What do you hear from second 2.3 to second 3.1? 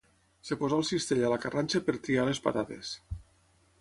les patates.